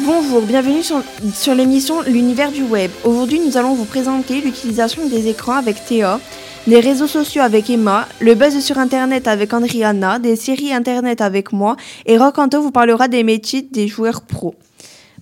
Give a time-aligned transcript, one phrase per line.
[0.00, 2.90] Bonjour, bienvenue sur, l'émission L'univers du web.
[3.04, 6.20] Aujourd'hui, nous allons vous présenter l'utilisation des écrans avec Théa,
[6.66, 11.52] des réseaux sociaux avec Emma, le buzz sur Internet avec Andriana, des séries Internet avec
[11.52, 14.54] moi, et Rocanto vous parlera des métiers des joueurs pros.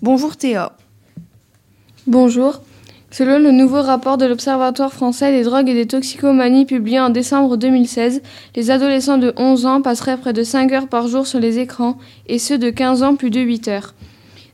[0.01, 0.73] Bonjour Théa.
[2.07, 2.61] Bonjour.
[3.13, 7.59] Selon le nouveau rapport de l'Observatoire français des drogues et des toxicomanies publié en décembre
[7.59, 8.23] 2016,
[8.57, 11.99] les adolescents de 11 ans passeraient près de 5 heures par jour sur les écrans
[12.27, 13.93] et ceux de 15 ans plus de 8 heures.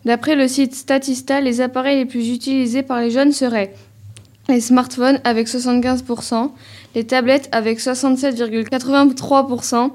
[0.04, 3.74] D'après le site Statista, les appareils les plus utilisés par les jeunes seraient
[4.48, 6.50] les smartphones avec 75%,
[6.96, 9.92] les tablettes avec 67,83%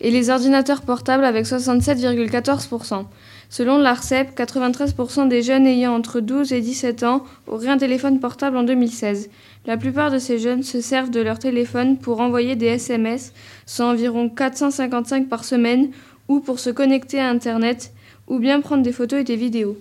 [0.00, 3.04] et les ordinateurs portables avec 67,14%.
[3.48, 8.56] Selon l'ARCEP, 93% des jeunes ayant entre 12 et 17 ans auraient un téléphone portable
[8.56, 9.28] en 2016.
[9.66, 13.32] La plupart de ces jeunes se servent de leur téléphone pour envoyer des SMS,
[13.66, 15.90] soit environ 455 par semaine,
[16.28, 17.92] ou pour se connecter à Internet,
[18.28, 19.76] ou bien prendre des photos et des vidéos.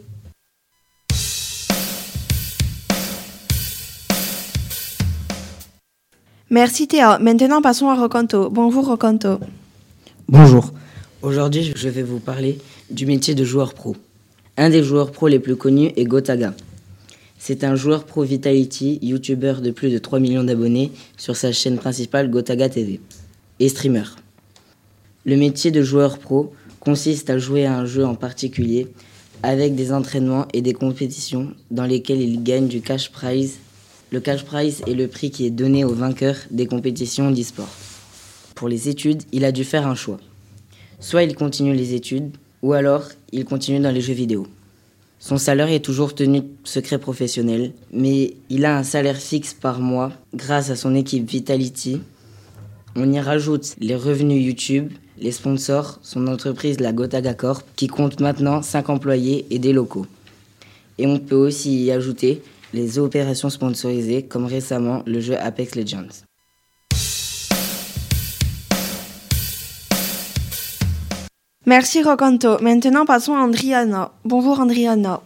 [6.49, 7.19] Merci Théa.
[7.19, 8.49] Maintenant, passons à Rocanto.
[8.49, 9.39] Bonjour Rocanto.
[10.31, 10.71] Bonjour.
[11.23, 12.59] Aujourd'hui, je vais vous parler
[12.91, 13.95] du métier de joueur pro.
[14.57, 16.53] Un des joueurs pro les plus connus est Gotaga.
[17.39, 21.79] C'est un joueur pro Vitality, youtubeur de plus de 3 millions d'abonnés sur sa chaîne
[21.79, 22.99] principale Gotaga TV
[23.59, 24.03] et streamer.
[25.25, 28.87] Le métier de joueur pro consiste à jouer à un jeu en particulier
[29.41, 33.57] avec des entraînements et des compétitions dans lesquelles il gagne du cash prize.
[34.11, 37.88] Le cash prize est le prix qui est donné aux vainqueurs des compétitions d'e-sport.
[38.59, 40.17] Pour les études, il a dû faire un choix.
[40.99, 44.47] Soit il continue les études, ou alors il continue dans les jeux vidéo.
[45.17, 50.11] Son salaire est toujours tenu secret professionnel, mais il a un salaire fixe par mois
[50.35, 52.01] grâce à son équipe Vitality.
[52.97, 58.19] On y rajoute les revenus YouTube, les sponsors, son entreprise la Gotaga Corp, qui compte
[58.19, 60.05] maintenant 5 employés et des locaux.
[60.97, 62.41] Et on peut aussi y ajouter
[62.73, 66.27] les opérations sponsorisées, comme récemment le jeu Apex Legends.
[71.69, 72.57] Merci Rocanto.
[72.61, 74.09] Maintenant, passons à Andriana.
[74.25, 75.21] Bonjour Andriana.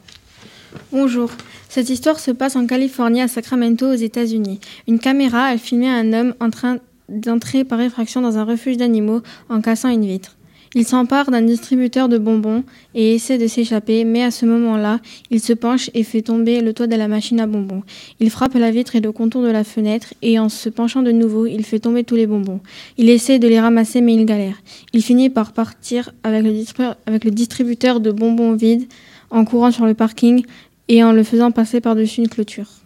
[0.92, 1.32] Bonjour.
[1.70, 4.60] Cette histoire se passe en Californie, à Sacramento, aux États-Unis.
[4.90, 9.22] Une caméra a filmé un homme en train d'entrer par effraction dans un refuge d'animaux
[9.48, 10.36] en cassant une vitre.
[10.76, 12.64] Il s'empare d'un distributeur de bonbons
[12.96, 16.74] et essaie de s'échapper, mais à ce moment-là, il se penche et fait tomber le
[16.74, 17.84] toit de la machine à bonbons.
[18.20, 21.12] Il frappe la vitre et le contour de la fenêtre, et en se penchant de
[21.12, 22.60] nouveau, il fait tomber tous les bonbons.
[22.98, 24.56] Il essaie de les ramasser, mais il galère.
[24.94, 28.88] Il finit par partir avec le, distributeur de bonbons vide,
[29.30, 30.44] en courant sur le parking
[30.88, 32.83] et en le faisant passer par-dessus une clôture.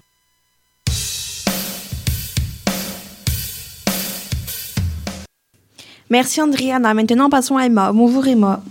[6.10, 6.94] Merci Andriana.
[6.94, 7.92] Maintenant, passons à Emma.
[7.92, 8.64] Bonjour Emma.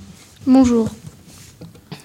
[0.47, 0.89] Bonjour.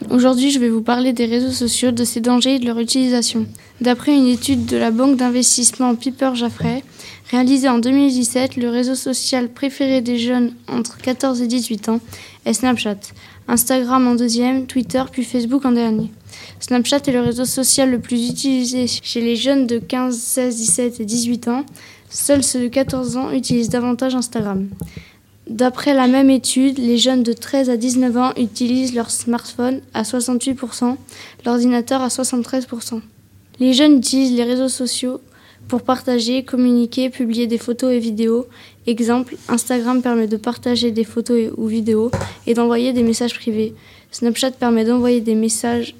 [0.09, 3.47] Aujourd'hui, je vais vous parler des réseaux sociaux, de ses dangers et de leur utilisation.
[3.79, 6.83] D'après une étude de la banque d'investissement Piper Jaffray,
[7.29, 12.01] réalisée en 2017, le réseau social préféré des jeunes entre 14 et 18 ans
[12.45, 12.99] est Snapchat.
[13.47, 16.11] Instagram en deuxième, Twitter puis Facebook en dernier.
[16.59, 20.99] Snapchat est le réseau social le plus utilisé chez les jeunes de 15, 16, 17
[20.99, 21.65] et 18 ans.
[22.09, 24.67] Seuls ceux de 14 ans utilisent davantage Instagram.
[25.51, 30.03] D'après la même étude, les jeunes de 13 à 19 ans utilisent leur smartphone à
[30.03, 30.95] 68%,
[31.45, 33.01] l'ordinateur à 73%.
[33.59, 35.19] Les jeunes utilisent les réseaux sociaux
[35.67, 38.47] pour partager, communiquer, publier des photos et vidéos.
[38.87, 42.11] Exemple, Instagram permet de partager des photos ou vidéos
[42.47, 43.75] et d'envoyer des messages privés.
[44.11, 45.95] Snapchat permet d'envoyer des messages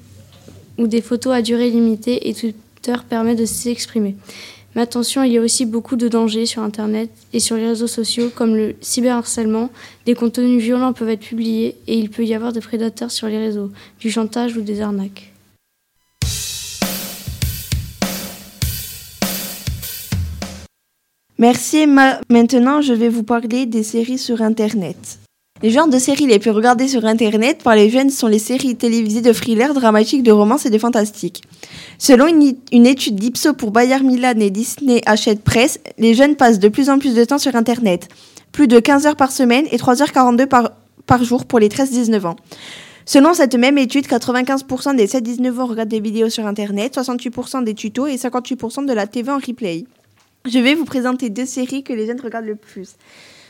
[0.78, 4.16] ou des photos à durée limitée et Twitter permet de s'exprimer.
[4.74, 7.86] Mais attention, il y a aussi beaucoup de dangers sur Internet et sur les réseaux
[7.86, 9.70] sociaux, comme le cyberharcèlement.
[10.06, 13.38] Des contenus violents peuvent être publiés et il peut y avoir des prédateurs sur les
[13.38, 13.70] réseaux,
[14.00, 15.32] du chantage ou des arnaques.
[21.38, 21.86] Merci.
[21.86, 25.18] Maintenant, je vais vous parler des séries sur Internet.
[25.62, 28.74] Les genres de séries les plus regardées sur Internet par les jeunes sont les séries
[28.74, 31.44] télévisées de thrillers, dramatiques, de romance et de fantastique.
[31.98, 36.66] Selon une, étude d'Ipso pour Bayern Milan et Disney Hachette Presse, les jeunes passent de
[36.66, 38.08] plus en plus de temps sur Internet.
[38.50, 40.72] Plus de 15 heures par semaine et 3h42 par,
[41.06, 42.36] par jour pour les 13-19 ans.
[43.06, 47.74] Selon cette même étude, 95% des 7-19 ans regardent des vidéos sur Internet, 68% des
[47.74, 49.84] tutos et 58% de la TV en replay.
[50.44, 52.96] Je vais vous présenter deux séries que les jeunes regardent le plus.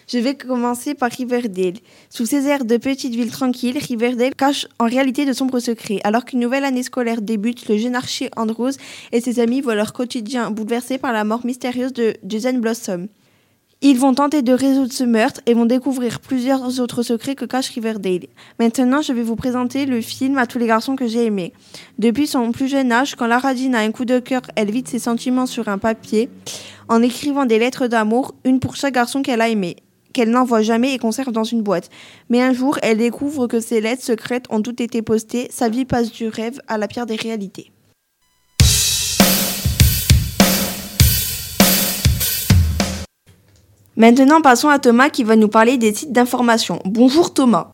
[0.08, 1.74] Je vais commencer par Riverdale.
[2.10, 6.00] Sous ces airs de petite ville tranquille, Riverdale cache en réalité de sombres secrets.
[6.04, 8.72] Alors qu'une nouvelle année scolaire débute, le jeune archer Andrews
[9.12, 13.08] et ses amis voient leur quotidien bouleversé par la mort mystérieuse de Jason Blossom.
[13.84, 17.70] Ils vont tenter de résoudre ce meurtre et vont découvrir plusieurs autres secrets que cache
[17.70, 18.26] Riverdale.
[18.60, 21.52] Maintenant, je vais vous présenter le film à tous les garçons que j'ai aimé.
[21.98, 24.86] Depuis son plus jeune âge, quand Lara Jean a un coup de cœur, elle vide
[24.86, 26.28] ses sentiments sur un papier
[26.88, 29.76] en écrivant des lettres d'amour, une pour chaque garçon qu'elle a aimé
[30.12, 31.90] qu'elle n'envoie jamais et conserve dans une boîte.
[32.28, 35.84] Mais un jour, elle découvre que ces lettres secrètes ont toutes été postées, sa vie
[35.84, 37.72] passe du rêve à la pierre des réalités.
[43.96, 46.80] Maintenant, passons à Thomas qui va nous parler des sites d'information.
[46.86, 47.70] Bonjour Thomas.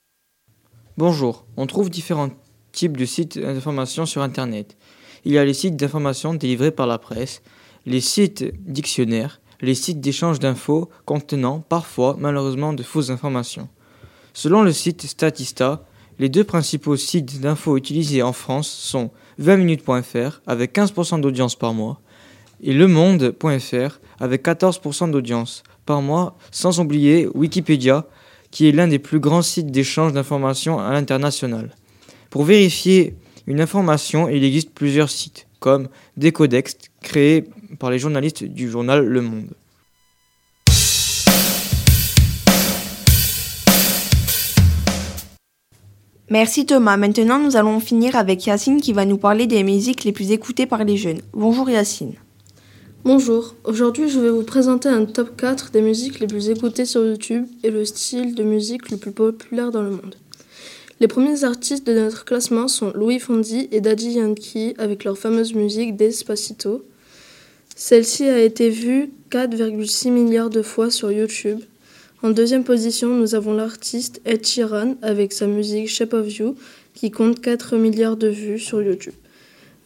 [0.97, 2.31] Bonjour, on trouve différents
[2.73, 4.77] types de sites d'information sur Internet.
[5.25, 7.41] Il y a les sites d'information délivrés par la presse,
[7.87, 13.69] les sites dictionnaires, les sites d'échange d'infos contenant parfois malheureusement de fausses informations.
[14.35, 15.85] Selon le site Statista,
[16.19, 19.11] les deux principaux sites d'infos utilisés en France sont
[19.41, 22.01] 20minutes.fr avec 15% d'audience par mois
[22.63, 28.07] et lemonde.fr avec 14% d'audience par mois, sans oublier Wikipédia
[28.51, 31.75] qui est l'un des plus grands sites d'échange d'informations à l'international.
[32.31, 33.15] Pour vérifier
[33.47, 37.45] une information, il existe plusieurs sites comme Decodex créé
[37.79, 39.51] par les journalistes du journal Le Monde.
[46.31, 46.99] Merci Thomas.
[46.99, 50.67] Maintenant, nous allons finir avec Yacine qui va nous parler des musiques les plus écoutées
[50.67, 51.21] par les jeunes.
[51.33, 52.15] Bonjour Yacine.
[53.05, 57.07] Bonjour, aujourd'hui je vais vous présenter un top 4 des musiques les plus écoutées sur
[57.07, 60.17] YouTube et le style de musique le plus populaire dans le monde.
[61.01, 65.55] Les premiers artistes de notre classement sont Louis Fondy et Daddy Yankee avec leur fameuse
[65.55, 66.83] musique Despacito.
[67.81, 71.61] Celle-ci a été vue 4,6 milliards de fois sur YouTube.
[72.25, 76.57] En deuxième position, nous avons l'artiste Ed Sheeran avec sa musique Shape of You
[76.95, 79.15] qui compte 4 milliards de vues sur YouTube.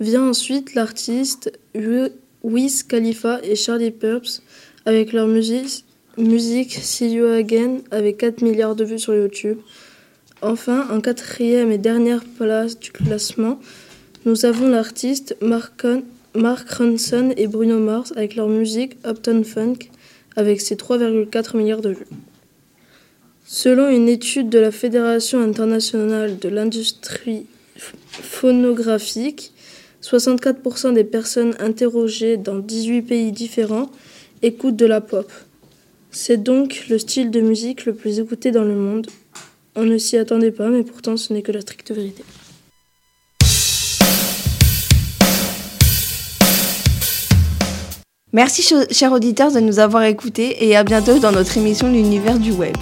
[0.00, 1.52] Vient ensuite l'artiste
[2.42, 4.40] Wiz Khalifa et Charlie Purps
[4.86, 5.84] avec leur musique,
[6.16, 9.58] musique See You Again avec 4 milliards de vues sur YouTube.
[10.40, 13.60] Enfin, en quatrième et dernière place du classement,
[14.24, 15.36] nous avons l'artiste
[16.34, 19.90] Mark, Ronson et Bruno Mars avec leur musique Upton Funk
[20.34, 22.06] avec ses 3,4 milliards de vues.
[23.44, 27.44] Selon une étude de la Fédération internationale de l'industrie
[27.76, 29.52] phonographique,
[30.02, 33.90] 64% des personnes interrogées dans 18 pays différents
[34.40, 35.30] écoutent de la pop.
[36.10, 39.06] C'est donc le style de musique le plus écouté dans le monde,
[39.74, 42.24] on ne s'y attendait pas, mais pourtant ce n'est que la stricte vérité.
[48.34, 52.50] Merci chers auditeurs de nous avoir écoutés et à bientôt dans notre émission L'univers du
[52.50, 52.74] web.